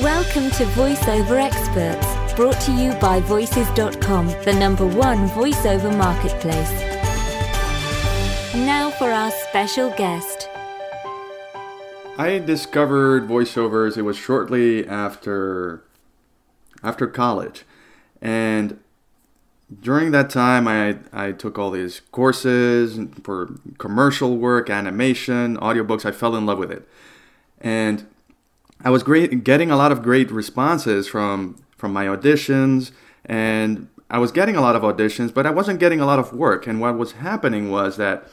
[0.00, 6.72] Welcome to VoiceOver Experts, brought to you by Voices.com, the number one voiceover marketplace.
[8.54, 10.48] Now for our special guest.
[12.16, 13.98] I discovered voiceovers.
[13.98, 15.84] It was shortly after
[16.82, 17.64] after college,
[18.22, 18.80] and
[19.82, 26.06] during that time, I I took all these courses for commercial work, animation, audiobooks.
[26.06, 26.88] I fell in love with it,
[27.60, 28.06] and
[28.84, 32.90] I was great getting a lot of great responses from from my auditions
[33.24, 36.32] and I was getting a lot of auditions, but I wasn't getting a lot of
[36.34, 36.66] work.
[36.66, 38.28] And what was happening was that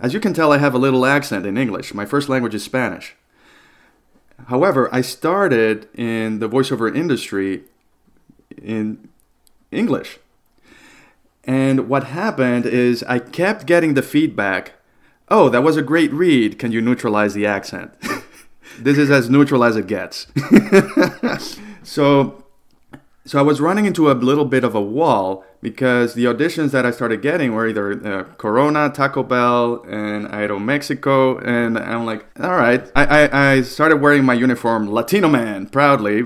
[0.00, 1.94] as you can tell I have a little accent in English.
[1.94, 3.14] My first language is Spanish.
[4.46, 7.64] However, I started in the voiceover industry
[8.62, 9.08] in
[9.70, 10.18] English.
[11.44, 14.72] And what happened is I kept getting the feedback,
[15.28, 16.58] "Oh, that was a great read.
[16.58, 17.92] Can you neutralize the accent?"
[18.78, 20.26] this is as neutral as it gets.
[21.82, 22.44] so,
[23.24, 26.86] so I was running into a little bit of a wall because the auditions that
[26.86, 32.56] I started getting were either uh, Corona, Taco Bell, and Aeromexico, and I'm like, all
[32.56, 32.88] right.
[32.94, 36.22] I, I, I started wearing my uniform, Latino man, proudly.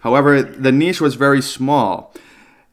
[0.00, 2.14] However, the niche was very small.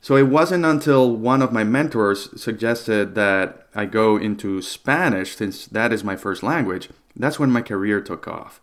[0.02, 5.68] So it wasn't until one of my mentors suggested that I go into Spanish, since
[5.68, 6.90] that is my first language.
[7.16, 8.62] That's when my career took off.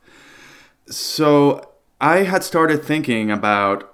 [0.86, 3.90] So I had started thinking about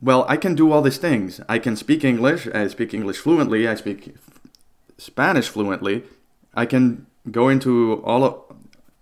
[0.00, 1.40] well, I can do all these things.
[1.48, 4.14] I can speak English, I speak English fluently, I speak
[4.96, 6.04] Spanish fluently.
[6.54, 8.34] I can go into all of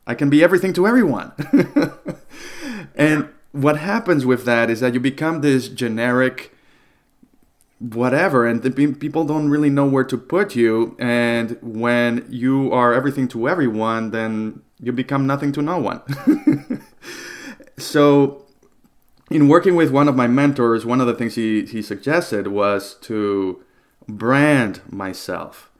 [0.06, 1.32] I can be everything to everyone.
[2.94, 6.52] and what happens with that is that you become this generic
[7.78, 12.94] whatever and the people don't really know where to put you and when you are
[12.94, 16.00] everything to everyone then you become nothing to no one
[17.78, 18.44] so
[19.30, 22.94] in working with one of my mentors one of the things he, he suggested was
[22.94, 23.62] to
[24.08, 25.70] brand myself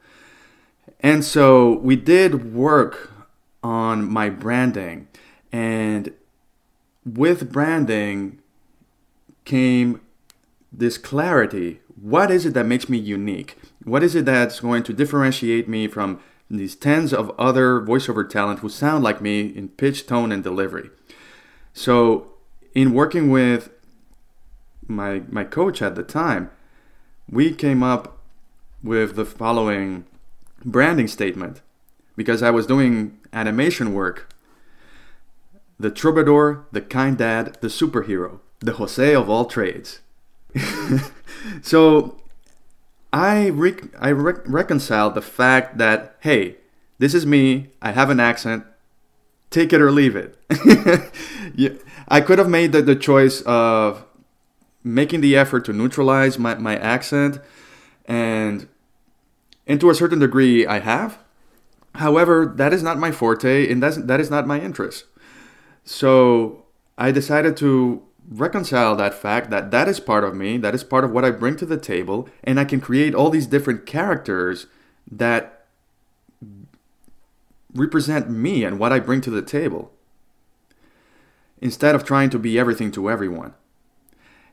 [0.99, 3.11] and so we did work
[3.63, 5.07] on my branding
[5.51, 6.13] and
[7.05, 8.39] with branding
[9.45, 10.01] came
[10.71, 13.57] this clarity what is it that makes me unique?
[13.83, 16.19] What is it that's going to differentiate me from
[16.49, 20.91] these tens of other voiceover talent who sound like me in pitch, tone, and delivery?
[21.77, 22.29] So,
[22.73, 23.69] in working with
[24.87, 26.49] my my coach at the time,
[27.29, 28.17] we came up
[28.81, 30.05] with the following
[30.65, 31.61] branding statement
[32.15, 34.27] because I was doing animation work.
[35.79, 39.99] The troubadour, the kind dad, the superhero, the Jose of all trades.
[41.61, 42.19] so
[43.13, 46.55] I rec- I re- reconciled the fact that hey,
[46.97, 47.69] this is me.
[47.83, 48.65] I have an accent.
[49.49, 50.37] Take it or leave it.
[51.55, 51.69] yeah,
[52.07, 54.05] I could have made the, the choice of
[54.83, 57.39] making the effort to neutralize my, my accent,
[58.05, 58.67] and
[59.67, 61.19] and to a certain degree, I have.
[61.95, 65.05] However, that is not my forte, and that's, that is not my interest.
[65.83, 66.65] So
[66.97, 71.03] I decided to reconcile that fact that that is part of me, that is part
[71.03, 74.67] of what I bring to the table, and I can create all these different characters
[75.11, 75.56] that
[77.77, 79.91] represent me and what I bring to the table
[81.61, 83.53] instead of trying to be everything to everyone.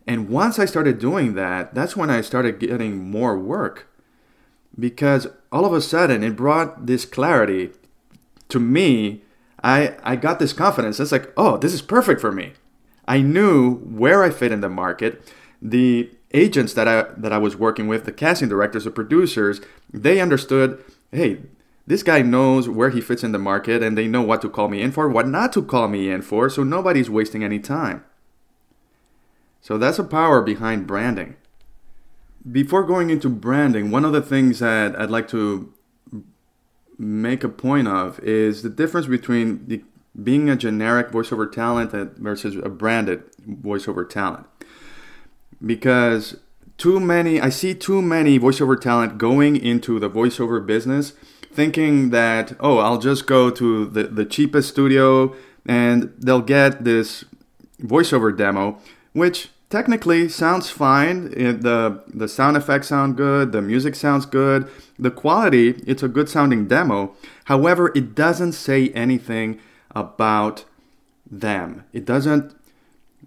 [0.07, 3.89] And once I started doing that, that's when I started getting more work
[4.79, 7.71] because all of a sudden it brought this clarity
[8.49, 9.23] to me.
[9.63, 11.01] I, I got this confidence.
[11.01, 12.53] It's like, oh, this is perfect for me.
[13.07, 15.33] I knew where I fit in the market.
[15.63, 19.61] The agents that I that I was working with, the casting directors, the producers,
[19.93, 21.39] they understood, hey,
[21.87, 24.69] this guy knows where he fits in the market and they know what to call
[24.69, 28.05] me in for, what not to call me in for, so nobody's wasting any time.
[29.61, 31.37] So that's the power behind branding.
[32.51, 35.73] Before going into branding, one of the things that I'd like to
[36.99, 39.83] make a point of is the difference between the
[40.23, 44.47] being a generic voiceover talent versus a branded voiceover talent.
[45.65, 46.37] Because
[46.79, 51.15] too many, I see too many voiceover talent going into the voiceover business
[51.55, 55.35] thinking that, oh, I'll just go to the, the cheapest studio
[55.67, 57.25] and they'll get this
[57.81, 58.79] voiceover demo,
[59.13, 61.33] which technically sounds fine.
[61.37, 64.69] It, the the sound effects sound good, the music sounds good,
[64.99, 67.15] the quality, it's a good sounding demo.
[67.45, 69.59] However, it doesn't say anything
[69.95, 70.65] about
[71.31, 71.85] them.
[71.93, 72.55] It doesn't,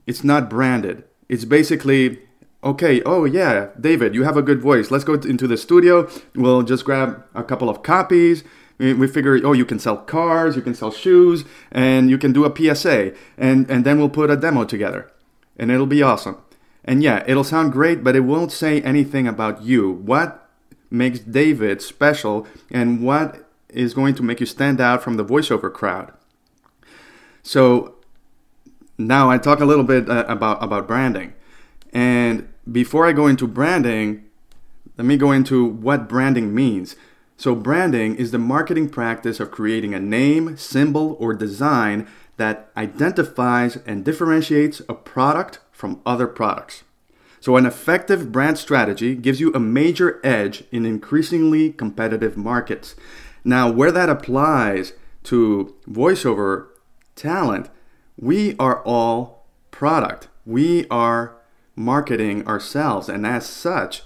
[0.05, 1.03] it's not branded.
[1.27, 2.19] It's basically,
[2.63, 4.91] okay, oh yeah, David, you have a good voice.
[4.91, 6.09] Let's go into the studio.
[6.35, 8.43] We'll just grab a couple of copies.
[8.79, 12.45] We, figure, oh, you can sell cars, you can sell shoes, and you can do
[12.45, 15.11] a PSA, and, and then we'll put a demo together,
[15.57, 16.37] and it'll be awesome.
[16.85, 19.91] And yeah, it'll sound great, but it won't say anything about you.
[19.91, 20.47] What
[20.91, 25.73] makes David special, and what is going to make you stand out from the voiceover
[25.73, 26.13] crowd?
[27.41, 27.95] So
[28.97, 31.33] now I talk a little bit uh, about about branding,
[31.97, 34.23] and before I go into branding,
[34.97, 36.95] let me go into what branding means.
[37.37, 43.77] So, branding is the marketing practice of creating a name, symbol, or design that identifies
[43.87, 46.83] and differentiates a product from other products.
[47.39, 52.95] So, an effective brand strategy gives you a major edge in increasingly competitive markets.
[53.43, 54.93] Now, where that applies
[55.23, 56.67] to voiceover
[57.15, 57.71] talent,
[58.19, 60.27] we are all product.
[60.45, 61.36] We are
[61.77, 64.03] marketing ourselves, and as such,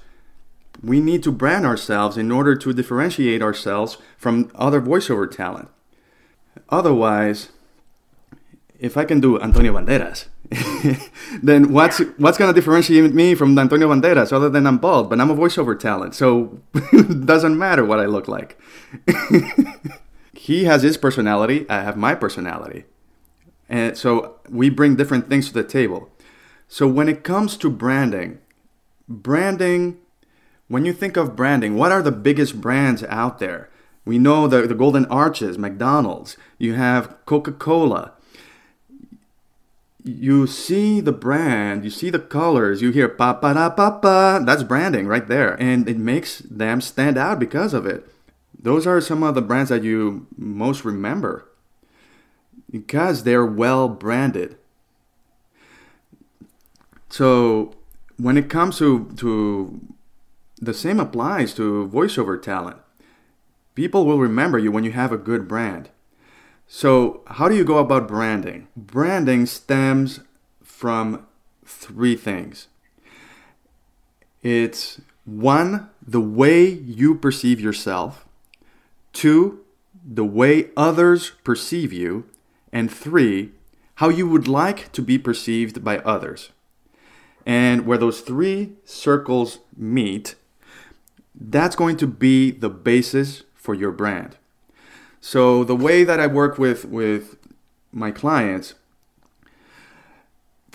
[0.83, 5.69] we need to brand ourselves in order to differentiate ourselves from other voiceover talent.
[6.69, 7.50] Otherwise,
[8.79, 10.25] if I can do Antonio Banderas,
[11.41, 15.09] then what's what's gonna differentiate me from Antonio Banderas other than I'm bald?
[15.09, 18.59] But I'm a voiceover talent, so it doesn't matter what I look like.
[20.33, 22.85] he has his personality, I have my personality.
[23.69, 26.09] And so we bring different things to the table.
[26.71, 28.39] So when it comes to branding,
[29.06, 29.97] branding
[30.69, 33.69] when you think of branding, what are the biggest brands out there?
[34.06, 38.13] We know the, the Golden Arches, McDonald's, you have Coca Cola.
[40.01, 44.39] You see the brand, you see the colors, you hear pa pa da pa pa.
[44.39, 45.62] That's branding right there.
[45.62, 48.07] And it makes them stand out because of it.
[48.57, 51.51] Those are some of the brands that you most remember
[52.71, 54.56] because they're well branded.
[57.11, 57.75] So
[58.17, 59.79] when it comes to, to
[60.61, 62.77] the same applies to voiceover talent.
[63.73, 65.89] People will remember you when you have a good brand.
[66.67, 68.67] So, how do you go about branding?
[68.77, 70.21] Branding stems
[70.63, 71.25] from
[71.65, 72.67] three things
[74.41, 78.25] it's one, the way you perceive yourself,
[79.13, 79.63] two,
[80.03, 82.25] the way others perceive you,
[82.73, 83.51] and three,
[83.95, 86.49] how you would like to be perceived by others.
[87.45, 90.35] And where those three circles meet,
[91.33, 94.38] that's going to be the basis for your brand.
[95.19, 97.38] So the way that I work with with
[97.91, 98.73] my clients,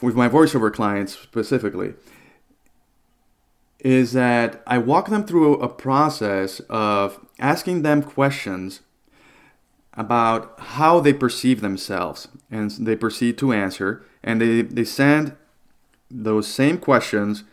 [0.03, 1.95] with my voiceover clients specifically,
[3.81, 8.81] is that I walk them through a process of asking them questions
[9.95, 15.35] about how they perceive themselves and they proceed to answer and they, they send
[16.11, 17.45] those same questions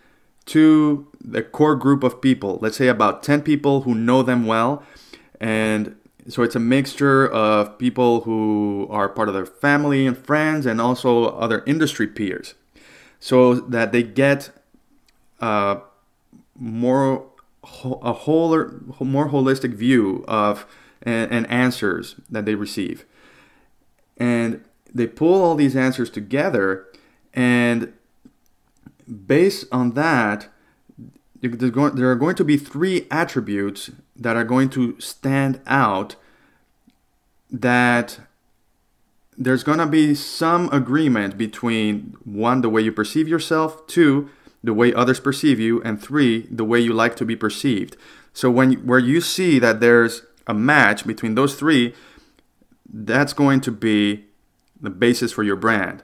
[0.46, 4.84] to the core group of people, let's say about 10 people who know them well.
[5.40, 5.96] And
[6.28, 10.80] so it's a mixture of people who are part of their family and friends and
[10.80, 12.56] also other industry peers.
[13.20, 14.52] So that they get
[15.40, 15.78] uh,
[16.56, 17.26] more
[18.04, 18.50] a whole
[19.00, 20.66] more holistic view of
[21.02, 23.06] and, and answers that they receive.
[24.18, 24.64] And
[24.94, 26.86] they pull all these answers together
[27.34, 27.94] and
[29.28, 30.48] based on that,
[31.42, 36.16] there are going to be three attributes that are going to stand out
[37.52, 38.20] that
[39.38, 44.30] there's going to be some agreement between one the way you perceive yourself two
[44.64, 47.98] the way others perceive you and three the way you like to be perceived.
[48.31, 51.94] So when where you see that there's a match between those three
[52.92, 54.26] that's going to be
[54.80, 56.04] the basis for your brand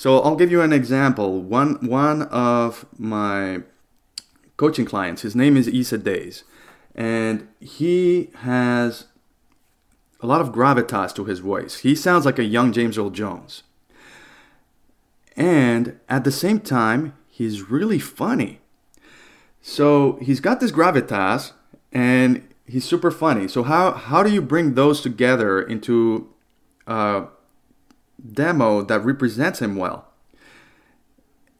[0.00, 1.42] so I'll give you an example.
[1.42, 3.64] One one of my
[4.56, 6.42] coaching clients, his name is Isa Days,
[6.94, 9.08] and he has
[10.20, 11.80] a lot of gravitas to his voice.
[11.80, 13.62] He sounds like a young James Earl Jones.
[15.36, 18.60] And at the same time, he's really funny.
[19.60, 21.52] So he's got this gravitas
[21.92, 23.48] and he's super funny.
[23.48, 26.30] So how how do you bring those together into
[26.86, 27.26] uh,
[28.32, 30.08] demo that represents him well.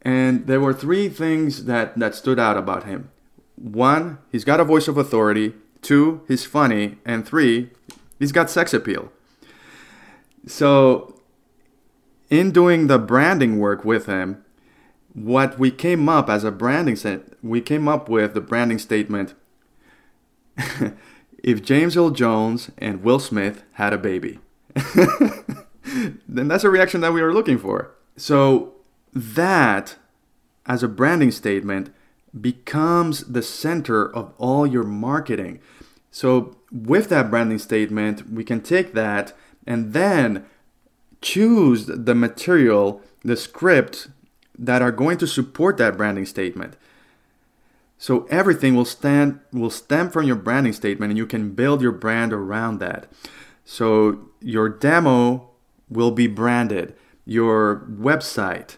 [0.02, 3.10] And there were three things that, that stood out about him.
[3.56, 5.54] One, he's got a voice of authority.
[5.82, 6.98] Two, he's funny.
[7.04, 7.70] And three,
[8.18, 9.12] he's got sex appeal.
[10.46, 11.20] So,
[12.30, 14.42] in doing the branding work with him,
[15.12, 19.34] what we came up as a branding set, we came up with the branding statement
[21.42, 24.38] if James Earl Jones and Will Smith had a baby.
[25.84, 27.92] then that's a reaction that we are looking for.
[28.16, 28.75] So
[29.12, 29.96] that,
[30.66, 31.92] as a branding statement,
[32.38, 35.60] becomes the center of all your marketing.
[36.10, 39.32] So with that branding statement, we can take that
[39.66, 40.44] and then
[41.20, 44.08] choose the material, the script
[44.58, 46.76] that are going to support that branding statement.
[47.99, 51.92] So everything will stand will stem from your branding statement and you can build your
[51.92, 53.06] brand around that.
[53.64, 55.50] So your demo
[55.90, 56.94] will be branded,
[57.25, 58.76] your website,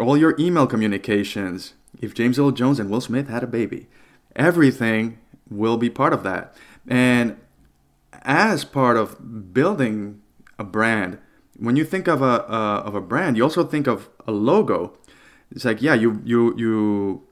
[0.00, 1.74] all your email communications.
[2.00, 3.88] If James Earl Jones and Will Smith had a baby,
[4.36, 5.18] everything
[5.50, 6.54] will be part of that.
[6.86, 7.36] And
[8.22, 10.20] as part of building
[10.58, 11.18] a brand,
[11.58, 14.96] when you think of a uh, of a brand, you also think of a logo.
[15.50, 17.22] It's like yeah, you you you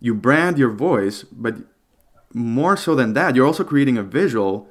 [0.00, 1.56] you brand your voice, but
[2.32, 4.68] more so than that, you're also creating a visual.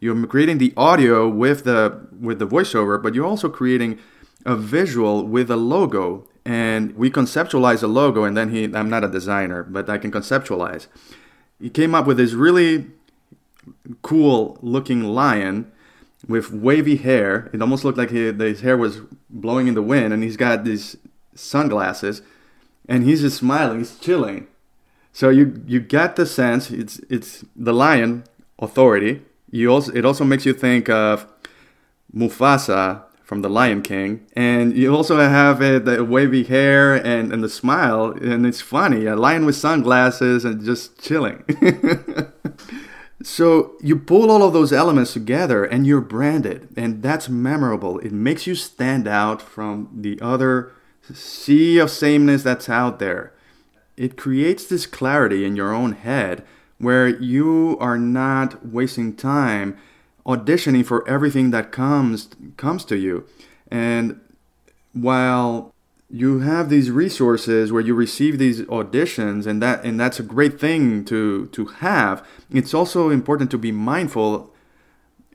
[0.00, 3.98] You're creating the audio with the with the voiceover, but you're also creating
[4.46, 6.26] a visual with a logo.
[6.44, 10.10] And we conceptualize a logo, and then he I'm not a designer, but I can
[10.10, 10.86] conceptualize.
[11.60, 12.86] He came up with this really
[14.00, 15.70] cool looking lion
[16.26, 17.50] with wavy hair.
[17.52, 20.64] It almost looked like he, his hair was blowing in the wind, and he's got
[20.64, 20.96] these
[21.34, 22.22] sunglasses,
[22.88, 24.46] and he's just smiling, he's chilling.
[25.12, 28.24] So you you get the sense it's it's the lion
[28.58, 29.22] authority.
[29.50, 31.26] You also it also makes you think of
[32.14, 37.44] Mufasa from the Lion King, and you also have uh, the wavy hair and, and
[37.44, 39.06] the smile, and it's funny.
[39.06, 41.44] A lion with sunglasses and just chilling.
[43.22, 47.98] so you pull all of those elements together, and you're branded, and that's memorable.
[48.00, 50.72] It makes you stand out from the other
[51.12, 53.32] sea of sameness that's out there
[54.00, 56.42] it creates this clarity in your own head
[56.80, 59.76] where you are not wasting time
[60.26, 63.24] auditioning for everything that comes comes to you.
[63.70, 64.20] And
[64.92, 65.72] while
[66.08, 70.58] you have these resources where you receive these auditions and that and that's a great
[70.58, 74.52] thing to to have it's also important to be mindful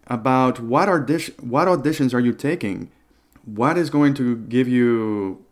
[0.07, 2.91] about what audition what auditions are you taking?
[3.45, 5.45] What is going to give you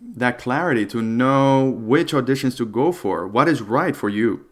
[0.00, 4.44] that clarity to know which auditions to go for, what is right for you.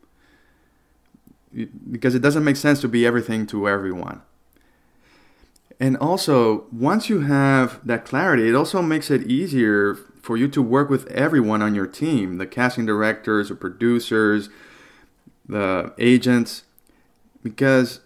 [1.90, 4.22] Because it doesn't make sense to be everything to everyone.
[5.80, 10.62] And also, once you have that clarity, it also makes it easier for you to
[10.62, 14.48] work with everyone on your team the casting directors, the producers,
[15.46, 16.62] the agents,
[17.42, 18.00] because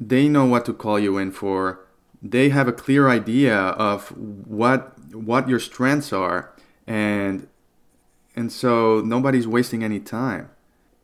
[0.00, 1.80] they know what to call you in for.
[2.22, 6.52] They have a clear idea of what what your strengths are
[6.86, 7.46] and
[8.34, 10.50] and so nobody's wasting any time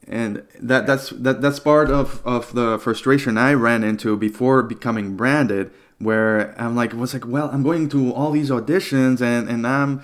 [0.08, 5.16] and that that's that that's part of of the frustration I ran into before becoming
[5.16, 9.66] branded where I'm like was like well I'm going to all these auditions and and
[9.66, 10.02] I'm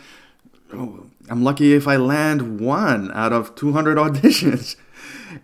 [0.73, 4.77] oh, I'm lucky if I land one out of 200 auditions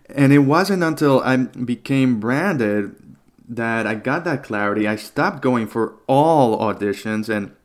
[0.09, 2.95] and it wasn't until I became branded
[3.49, 7.55] that I got that clarity I stopped going for all auditions and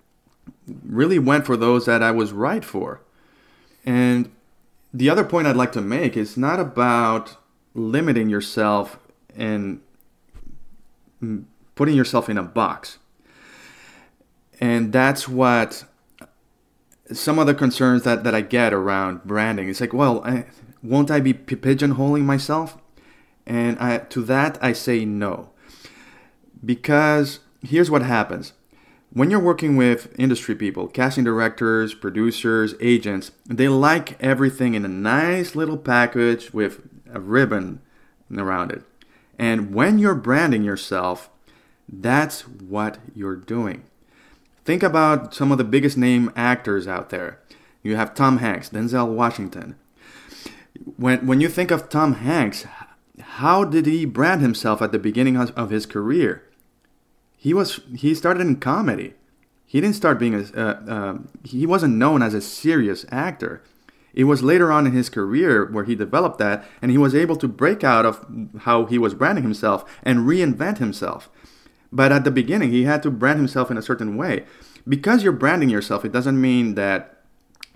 [0.84, 3.00] really went for those that I was right for.
[3.84, 4.30] And
[4.96, 7.36] the other point I'd like to make is not about
[7.74, 8.98] limiting yourself
[9.36, 9.82] and
[11.74, 12.98] putting yourself in a box.
[14.58, 15.84] And that's what
[17.12, 19.68] some of the concerns that, that I get around branding.
[19.68, 20.46] It's like, well, I,
[20.82, 22.78] won't I be pigeonholing myself?
[23.46, 25.50] And I, to that, I say no.
[26.64, 28.54] Because here's what happens
[29.12, 34.88] when you're working with industry people, casting directors, producers, agents, they like everything in a
[34.88, 36.80] nice little package with
[37.12, 37.80] a ribbon
[38.36, 38.82] around it.
[39.38, 41.30] And when you're branding yourself,
[41.88, 43.84] that's what you're doing.
[44.64, 47.40] Think about some of the biggest name actors out there.
[47.82, 49.76] You have Tom Hanks, Denzel Washington.
[50.96, 52.66] When, when you think of Tom Hanks,
[53.20, 56.42] how did he brand himself at the beginning of his career?
[57.46, 59.14] He was he started in comedy.
[59.66, 63.62] He didn't start being a uh, uh, he wasn't known as a serious actor.
[64.12, 67.36] It was later on in his career where he developed that, and he was able
[67.36, 68.26] to break out of
[68.62, 71.30] how he was branding himself and reinvent himself.
[71.92, 74.44] But at the beginning, he had to brand himself in a certain way.
[74.88, 77.22] Because you're branding yourself, it doesn't mean that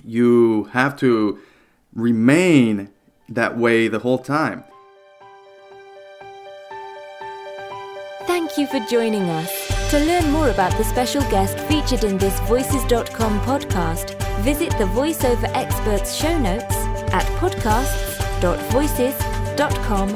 [0.05, 1.39] you have to
[1.95, 2.91] remain
[3.29, 4.65] that way the whole time.
[8.27, 9.60] Thank you for joining us.
[9.91, 15.51] To learn more about the special guest featured in this Voices.com podcast, visit the VoiceOver
[15.53, 16.77] Experts show notes
[17.13, 20.09] at podcasts.voices.com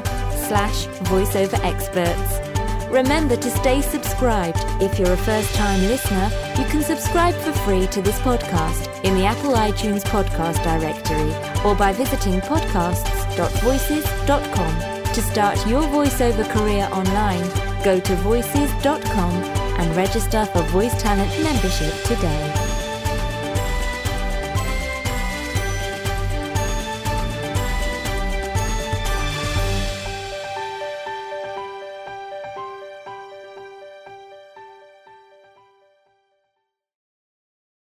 [0.47, 2.89] slash voiceoverexperts.
[2.89, 4.63] Remember to stay subscribed.
[4.81, 9.25] If you're a first-time listener, you can subscribe for free to this podcast in the
[9.25, 11.33] Apple iTunes podcast directory
[11.65, 14.79] or by visiting podcasts.voices.com.
[15.13, 17.45] To start your voiceover career online,
[17.83, 22.64] go to voices.com and register for Voice Talent membership today.